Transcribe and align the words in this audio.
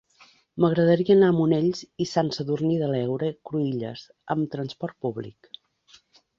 M'agradaria 0.63 1.11
anar 1.15 1.29
a 1.33 1.35
Monells 1.39 1.81
i 2.07 2.07
Sant 2.13 2.33
Sadurní 2.39 2.79
de 2.85 2.89
l'Heura 2.95 3.31
Cruïlles 3.51 4.09
amb 4.37 4.51
trasport 4.59 5.01
públic. 5.09 5.55